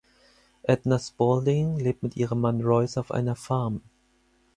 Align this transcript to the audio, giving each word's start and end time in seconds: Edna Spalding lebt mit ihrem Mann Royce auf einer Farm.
Edna 0.63 0.97
Spalding 0.97 1.77
lebt 1.77 2.01
mit 2.01 2.17
ihrem 2.17 2.41
Mann 2.41 2.61
Royce 2.63 2.97
auf 2.97 3.11
einer 3.11 3.35
Farm. 3.35 3.81